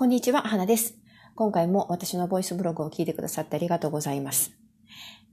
[0.00, 0.94] こんにちは、花です。
[1.34, 4.52] 今回も私のボイスブログを聞いてくださってありがとうございます。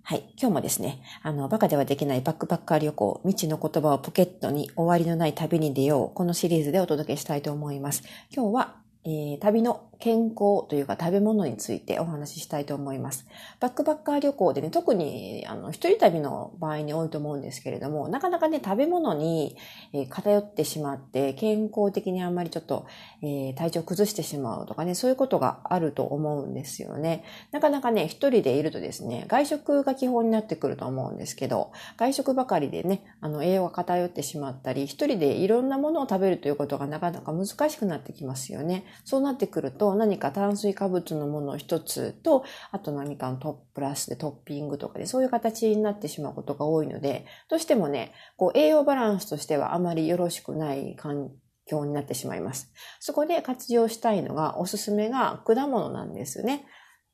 [0.03, 0.29] はい。
[0.37, 6.13] 今日もですね、あの、バカではできないバックパッカー旅行、未知の言葉をポケットに終わりのない旅に出よう。
[6.13, 8.03] このシリーズでお届けしたいと思います。
[8.29, 8.75] 今日は、
[9.05, 13.27] えー、旅の健康というか食べ物についてお話ししたいと思います。
[13.59, 19.57] バックパッカー旅行でね、特にあの一人旅の場合に多いと思うんですけれども、なかなかね、食べ物に、
[19.93, 22.85] え、偏ってしまって、健康的にあんまりちょっと、
[23.21, 27.23] え、体調崩してしまうとかね、そういうことがあると思うんですよね。
[27.51, 38.85] なかなかね、一人でいるとですね、外食が基本になってくると思うんですけど、外食ばかりでね、あの栄養が偏ってしまったり、一人でいろんなものを食べるということがなかなか難しくなってきますよね。
[39.05, 51.31] そうなってくると、何か炭水化物のものを一つと、あと何かのトップラスでトッピングとかで、そういう形になってしまうことが多いので、どうしてもね、こう栄養バランスとしてはあまりよろしくない環
[51.65, 52.71] 境になってしまいます。
[52.99, 56.65] そこで活用したいのが、おすすめが果物なんですよね。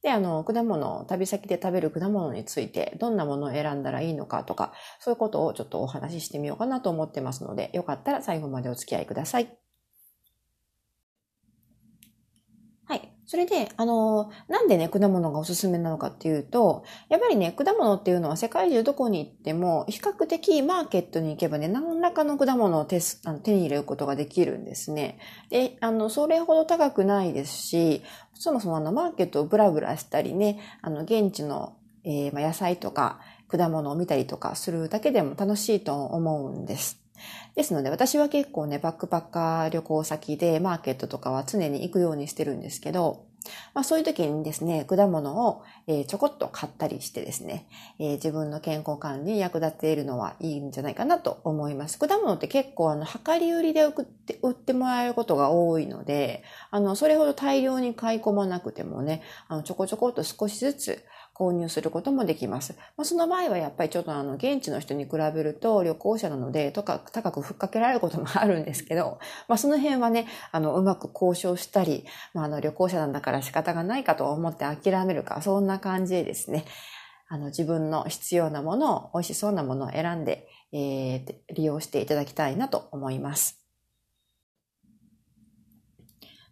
[0.03, 9.62] で、あの、果物、旅先で食べる果物について、どんなものを選んだらいいのかとか、そういうことをちょっとお話ししてみようかなと思ってますので、よかったら最後までお付き合いください。
[13.25, 25.19] それで、あの、なんでね、果物がおすすめなのかっていうと、やっぱりね、果物っていうのは世界中どこに行っても、比較的マーケットに行けばね、何らかの果物を手あの手に入れることができるんですね。
[25.49, 37.02] で、あの、それほど高くないですし、そもそもあの、マーケットをブラブラしたりね、あの、現地の、えー、ま、野菜とか果物を見たりとかするだけでも楽しいと思うんです。
[37.55, 43.25] ですので私は結構ね、バックパッカー旅行先でマーケットとかは常に行くようにしてるんですけど、
[43.73, 47.67] まあそういう時にですね、果物を、えー、ちょこっと買ったりしてですね、
[47.99, 51.99] えー、自分の健康管理に役立っているのはいいんじゃないかなと思います。
[51.99, 61.03] 果物って結構あの、量り売りで売って売ってもらえることが多いので、あの、それほど大量に買い込まなくてもね、あの、ちょこちょこっと少しずつ、
[61.33, 62.75] 購入することもできます。
[62.95, 76.65] まあ、その場合はやっぱりちょっとあの、現地の人に比べると旅行者なので、とか高くふっかけられることもあるんですけど、まあ、その辺はね、あの、うまく交渉したり、まあ、あの、旅行者なんだから仕方がないかと思って諦めるか、そんな感じでですね、
[77.27, 83.62] あの、自分の必要なものを、美味しそうなものを選んで、えー、利用していただきたいなと思います。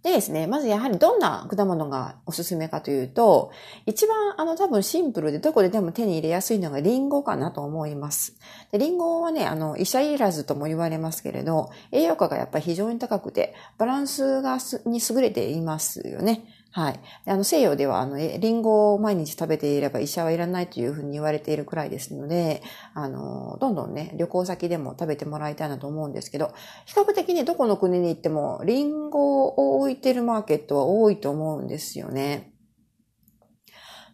[0.03, 3.51] でですね、まずやはりどんな果物がおすすめかというと、
[3.85, 8.35] 一番あの多分シンプルでどこででも手に入れやすいのがリンゴかなと思います。
[8.71, 16.45] でリンゴはね、あの、医者いらずとも言われますけれど、栄養価がやっぱり非常に高くて、バランスがに優れていますよね。
[16.73, 16.99] はい。
[17.25, 26.53] あの、西洋では、あの、リンゴを毎日食べていれば医者はいらないというふうに言われているくらいですので、あの、どんどんね、旅行先でも食べてもらいたいなと思うんですけど、
[26.85, 32.53] 比較的ね、どこの国に行っても、リンゴを置いてるマーケットは多いと思うんですよね。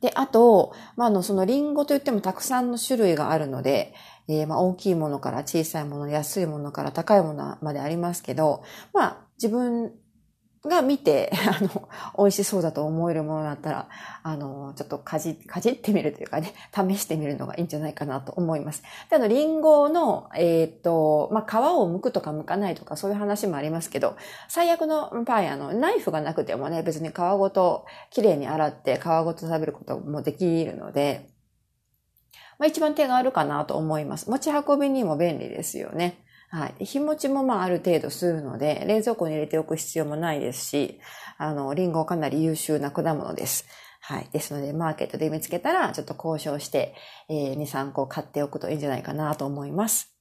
[0.02, 3.94] で、あと、まあ、あの、そのリンゴといってもたくさんの種類があるので、
[4.28, 8.64] えー、まあ、大きいものから小さいもの、安いものから高いものまでありますけど、
[8.94, 9.94] まあ、自分
[10.66, 13.90] が見て、 あの、美味しそうだと思えるものだったら、
[14.24, 18.84] あの、ちょっとかじ、かじってみるというかね、試してみるのがいいんじゃないかなと思います。
[19.10, 24.16] で、あの、リンゴの、えっ、と、まあ、皮を剥くとか剥かないとかそういう話もありますけど、
[24.48, 31.30] 最悪の場合、あの、ナイフがなくてもね、別に皮ごと綺麗に洗って皮ごと食べることもできるので、
[32.60, 34.30] まあ、一番手があるかなと思います。
[34.30, 36.24] 持ち運びにも便利ですよね。
[36.50, 36.86] はい。
[36.86, 41.00] 日持ちもまあある程度するので、冷蔵庫に入れておく必要もないですし、
[41.38, 43.66] あの、リンゴかなり優秀な果物です。
[44.00, 44.30] はい。
[44.32, 46.96] ですので、マーケットで見つけたら、ちょっと交渉して、
[47.28, 50.14] えー、2、3個買っておくといいんじゃないかなと思います。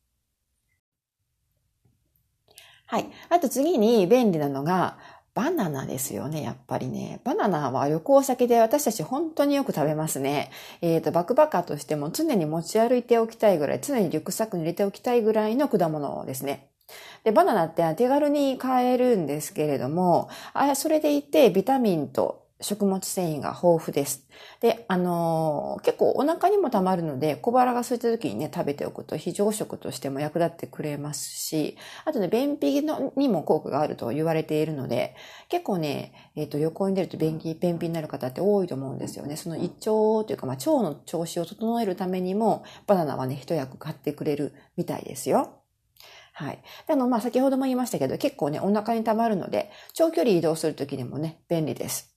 [2.86, 3.10] はい。
[3.28, 4.98] あと次に便利なのが、
[5.36, 7.20] バナナですよね、やっぱりね。
[7.22, 10.50] バナナは旅行先で私たち本当によく食べますね。
[10.80, 16.70] えっ、ー、と、バックパッカーとしても常に持ち歩いておきたいぐらい、常にリュックサックに入れておきたいぐらいの果物ですね。
[17.22, 24.26] で、バナナって手軽に買えるんですけれども、あそれでいてビタミンと食物繊維が豊富です。
[24.60, 31.76] で、あのー、結構お腹にも溜まるので、小腹が空いた時にね、食べておくと非常食としても役立ってくれますし、
[32.06, 35.14] あとね、便秘のにも効果があると言われているので、
[35.50, 39.36] 結構ね、えっ、ー、と、旅行に出ると便秘、便秘になる方って多いと思うんですよね。
[39.36, 39.74] その胃腸
[40.24, 45.62] というか、まあ、腸の調子を整えるためにも、バナナはね、一役買ってくれるみたいですよ。
[46.32, 46.62] はい。
[46.88, 52.15] あの、まあ、先ほども言いましたけど、結構ね、お腹に溜まるので、長距離移動するときにもね、便利です。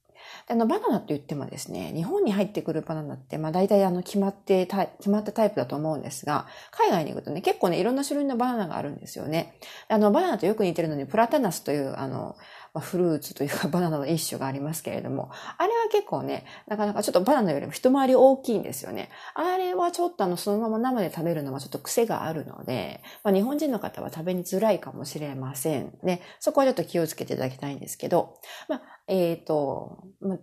[0.52, 9.60] あの、バナナって言ってもですね、日本に入ってくるバナナって、まあ大体あの、決まって、決まったタイプだと思うんですが、海外に行くとね、結構ね、いろんな種類のバナナがあるんですよね。
[9.90, 12.36] あの、バナナとよく似てるのに、プラタナスという、あの、
[12.74, 19.10] まあ、フルーツというかバナナの一種がありますけれども、あれは結構ね、なかなかちょっとバナナよりも一回り大きいんですよね。
[19.34, 26.22] あれはちょっとあの、そのまま生で食べるのはちょっと癖があるので、まあ、日本人の方は食べにづらいかもしれませんね。
[26.40, 28.36] そこはちょっと気をつけていただきたいんですけど、
[28.68, 30.40] まあ、えっ、ー、と、まあ、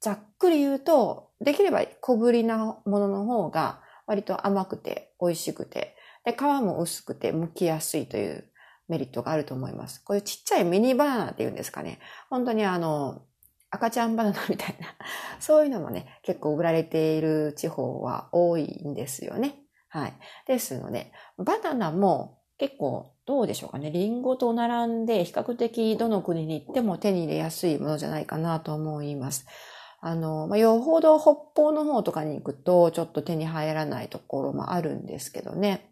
[0.00, 8.47] ざっくり言うと、できれば小ぶりなものの方が割と甘くて美味しくて、で、皮も薄くて剥きやすいという
[8.88, 10.02] メリットがあると思います。
[10.04, 12.00] こういうちっちゃいミニバナナって言うんですかね。
[12.30, 13.22] 本当にあの、
[13.70, 14.86] 赤ちゃんバナナみたいな、
[15.40, 19.56] そういうのもね、結構売られている地方は多いんですよね。
[19.88, 20.14] はい。
[20.46, 23.90] ですので、バナナも結構どうでしょうかね。
[23.90, 29.46] リンゴと並んで比較的どの国に行っても手に入れやすいものじゃないかなと思います。
[30.00, 35.90] あの、まあ、よほど北方の方とかに行くとちょっと手に入らないところもあるんですけどね。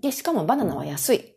[0.00, 1.31] で、しかもバナナは安い。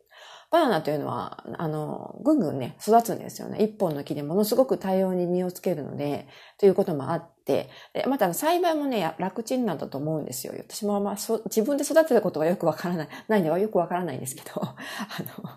[0.52, 3.64] バナナというのは、あの、ぐんぐんね、育つんですよね。
[3.64, 6.28] 一本の木でものすごく多様に実をつけるので、
[6.58, 10.54] ということもあって、でまた栽培もね、楽ちんなんだと思うんですよ。
[10.58, 14.76] 私もあんま自分で育てたことがよくわからない、ないのはよくわからないんですけど、 あ
[15.44, 15.50] の、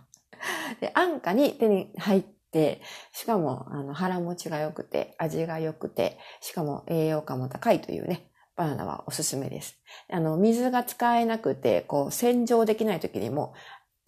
[0.81, 2.81] で、安価に手に入って、
[3.12, 9.79] しかも、あの、腹持ちが良くて、味が良くて、しかも栄養価も高いというね、バナナはおすすめです。
[10.11, 13.55] あの、水が使えなくて、こう、洗浄できない時にも、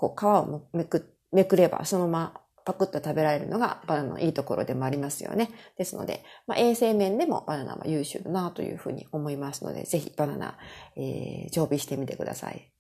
[0.01, 5.51] こう皮をめく、めくればそのままパクッと食べられるのがバナナのいいところでもありますよね。
[5.77, 10.59] ですので、まあ、衛生面でもバナナは優秀だなというふうに思いますので、ぜひバナナ、
[10.97, 12.73] えー、常備してみてください。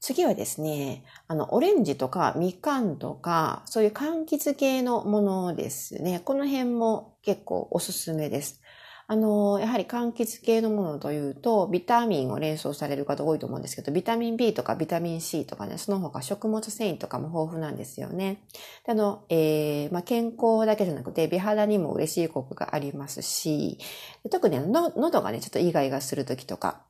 [0.00, 6.20] 次はですね、あの、オレンジとかみかんとか、そういう柑橘系のものですね。
[6.20, 8.60] この辺も結構おすすめです。
[9.10, 18.42] あの、やはり柑橘系のものというと、ビタミンを連想される方多いと思うんですけど、ビタミン B とかビタミン C とかね、その他食物繊維とかも豊富なんですよね。
[18.86, 23.78] あの、えー、まあ、健康だけじゃなくて、美肌にも嬉しい効果がありますし、
[24.30, 26.82] 特に喉がね、ちょっとイガイガするときとか、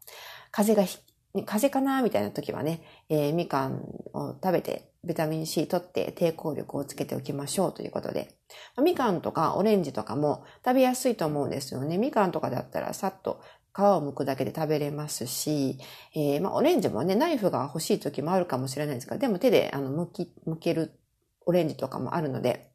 [0.51, 2.03] 風邪が風邪かな？
[2.03, 3.83] みたいな時はね、えー、みかん
[4.13, 8.35] を食べて、ビタミン C 取って抵抗力をつけておきましょうということで。
[8.83, 11.99] みかんとかオレンジとかも食べやすいと思うんですよね。
[11.99, 13.41] みかんとかだったらさっと
[13.75, 15.79] 皮を剥くだけで食べれますし、
[16.15, 20.99] えー、まあ、オレンジもね、ナイフが欲しい時もあるかもしれないですが、でも手であの剥き、剥ける
[21.47, 22.73] オレンジとかもあるので、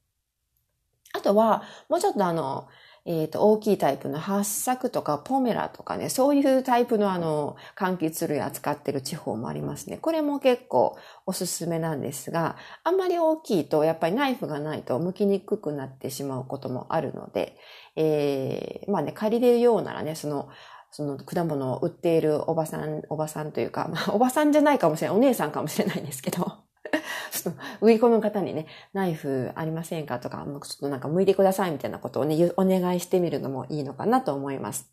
[1.13, 2.68] あとは、もうちょっとあの、
[3.05, 9.97] えっ、ー、と、大きいタイプの八作とかポメラとかね、そういうタイプのあの、柑橘類扱ってる地方もありますね。
[9.97, 17.57] これも結構おすすめなんですが、あんまり大きいとやっぱりナイフがないと剥きにくくなってしまうこともあるので、
[17.97, 20.49] えー、まあね、借りれるようならね、その、
[20.91, 26.63] その果物を売っているおばさん、おばさんというか、まあ、おばさんじゃないかもしれない、お姉さんかもしれないんですけど、
[27.44, 34.90] その、売り子の方にね、ナイフありませんかとか、ちょっとなんか剥いてくださいみたいなことをね、お願いしてみるのもいいのかなと思います。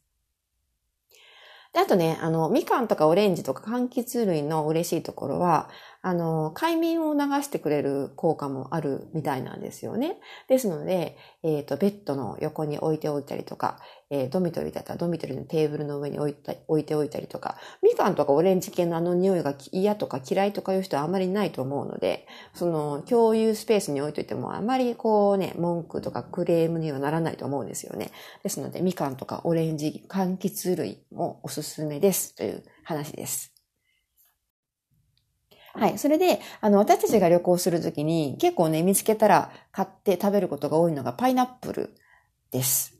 [1.73, 5.71] で、あとね、あの、みかんとかオレンジとか柑橘類の嬉しいところは、
[6.03, 10.19] あの、快眠を流してくれる効果もあるみたいなんですよね。
[10.49, 28.11] ですので、えっ、ー、と、ベッドの横に置いておいたりとか、えー、ドミトリーだったらドミトリーのテーブルの上に置いた置いておいたりとか、みかんとかオレンジ系のあの匂いが嫌とか嫌いとかいう人はあまりないと思うので、その共有スペースに置いといてもあまりこうね、文句とかクレームにはならないと思うんですよね。
[28.43, 33.50] ですので、みかんとかオレンジ、柑橘類もおすすめですという話です。
[35.75, 35.99] はい。
[35.99, 41.95] それで、あの、私たちが旅行するときに結構ね、見つけたら買って食べることが多いのがパイナップル
[42.51, 42.97] です。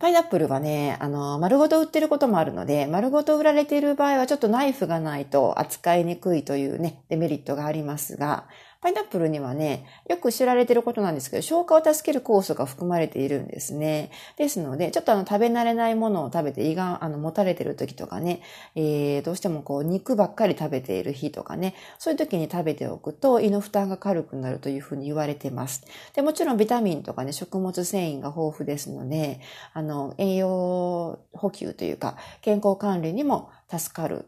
[0.00, 8.48] パイナップルはね、あの、丸ごと売ってることもあるので、丸ごと売られている場合はちょっとナイフがないと扱いにくいというね、デメリットがありますが、
[8.80, 14.12] パイナップルにはね、よく知られていることなんですけど、消化を助ける酵素が含まれているんですね。
[14.36, 18.40] ですので、ちょっとあの、食べ慣れないものを食べて胃が、あの、持たれてる時とかね、
[18.76, 25.84] えー、どうしてもこう、肉ばっかり食べている日とかね、そういう時に食べておくと胃の負担が軽くなるというふうに言われてます。
[26.14, 29.40] で、もちろんビタミンとかね、食物繊維が豊富ですので、
[29.72, 34.26] あの、栄養補給というか、健康管理にも助かる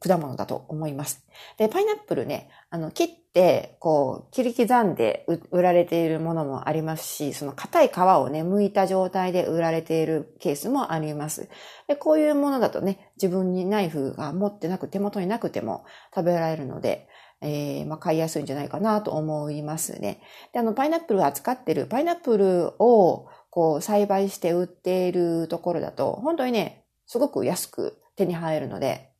[0.00, 1.24] 果物だと思います。
[1.56, 11.48] で、パイナップルね、あの、切って、こう、切り刻んで売られているものもありますし、その硬い皮をね、剥いた状態で売られているケースもあります。
[11.86, 15.84] で、こういうものだとね、自分にナイフが持ってなく、手元になくても
[16.14, 17.08] 食べられるので、
[17.40, 20.20] えー、まあ、買いやすいんじゃないかなと思いますね。
[20.52, 29.10] で、あの、パイナップルを扱ってる、パイナップルを、こう、栽培して売っているところだと、本当にね、すごく安く手に入るので、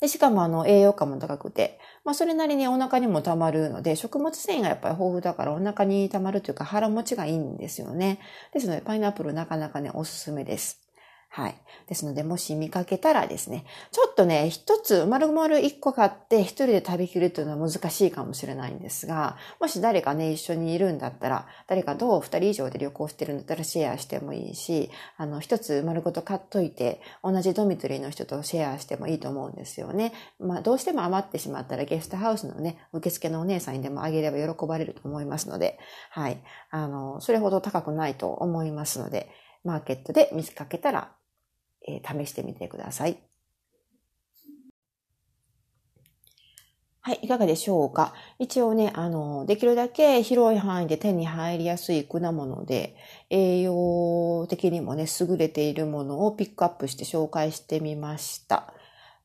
[0.00, 8.18] で、しかもあの、栄養価も高くて、まあ、それなりにお腹にも溜まるので、食物繊維がやっぱり豊富だからお腹に溜まるというか腹持ちがいいんですよね。
[8.52, 10.89] ですので、パイナップルなかなかね、おすすめです。
[11.32, 11.54] はい。
[11.86, 30.12] ですので、もし見かけたらですね、ちょっとね、一つ、丸々一個買って一人で食べきるというのは難しいかもしれないんですが、もし誰かね、一緒にいるんだったら、誰かと二人以上で旅行してるんだったらシェアしてもいいし、あの、一つ丸ごと買っといて、同じドミトリーの人とシェアしてもいいと思うんですよね。
[30.40, 35.78] まあ、どうしても余ってしまったらゲストハウスのね、受付のお姉さんにでもあげれば喜ばれると思いますので、
[36.10, 36.42] はい。
[36.70, 39.30] あの、それほど高くないと思いますので、
[39.62, 41.12] マーケットで見かけたら
[41.86, 43.18] えー、試してみてください。
[47.02, 48.12] はい、いかがでしょうか？
[48.38, 52.94] 一応ね、あの、できるだけ広い範囲で手に入りやすい果物で、
[53.30, 58.74] 栄養的にもね、優れているものをピックアップして紹介してみました。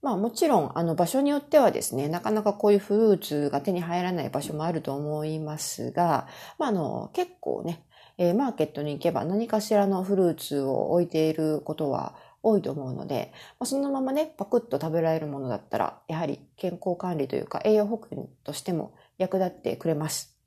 [0.01, 7.83] まあもちろん、あの場所によってはですね、なかなかこういうフルーツが手に入らない場所もあると思いますが、まああの、結構ね、
[8.17, 20.37] え、マーケットに行けば何かしらのフルーツを置いていることは多いと思うので、まあ、そのままね、パクッと食べられるものだったら、やはり健康管理というか栄養補給としても役立ってくれます。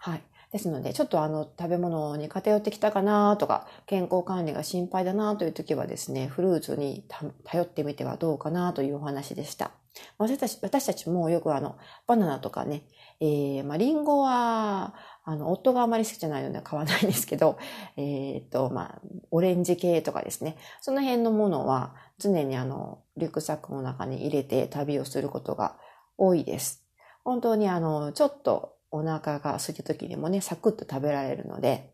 [0.00, 0.22] はい。
[0.50, 7.04] ですので、ちょっとあの食べ物に偏ってきたかなとか、健康管理が心配だなという時はですね、フルーツに
[7.44, 9.70] 頼ってみてはどうかなというお話でした。
[10.18, 12.82] 私たち私たちもよくあの、バナナとかね、
[13.20, 14.94] えー、まあ、リンゴは、
[15.24, 17.58] あの、夫があまり好きじゃないので買わないんですけど、
[17.96, 20.56] えっ、と、まあ、オレンジ系とかですね。
[20.80, 25.76] その辺のものは常にあの、リュックサックの中に入れて旅をすることが
[26.18, 26.84] 多いです。
[27.24, 31.90] 本当にあの、ちょっとお腹が空いた時にもね、サクッと食べられるので、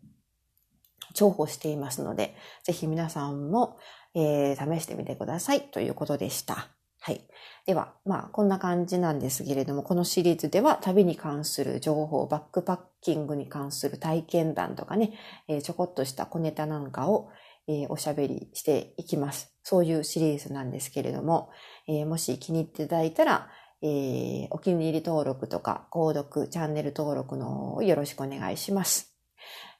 [1.14, 2.34] 重宝していますので、
[2.64, 3.78] ぜひ皆さんも、
[4.14, 6.68] えー、試してみてくださいということでした。
[7.02, 7.26] はい。
[7.66, 15.12] では、まあ、こんな感じなんですけれども、このシリーズでは旅に関する情報、バックパッキングに関する体験談とかね、
[15.48, 17.30] えー、ちょこっとした小ネタなんかを、
[17.66, 19.54] えー、おしゃべりしていきます。
[19.62, 21.50] そういうシリーズなんですけれども、
[21.88, 23.48] えー、もし気に入っていただいたら、
[23.82, 29.16] えー、お気に入り登録とか、購読、チャンネル登録のよろしくお願いします。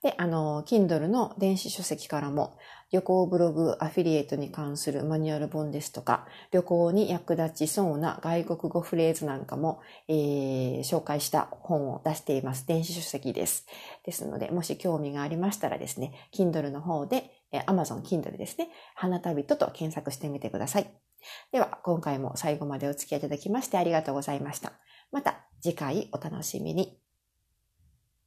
[0.03, 2.57] で、あの、Kindle の電子書籍からも、
[2.93, 12.67] 旅行ブログアフィリエイトに関するマニュアル本ですとか、旅行に役立ちそうな外国語フレーズなんかも、えー、紹介した本を出しています。
[12.67, 13.67] 電子書籍です。
[14.05, 17.31] ですので、もし興味がありましたらですね、Kindle の方で、
[17.67, 20.91] Amazon Kindle ですね、花旅人と検索してみてください。
[21.53, 24.73] では、今回も最後までお付き合いいただきましてありがとうございました。
[25.13, 27.00] また次回お楽しみに。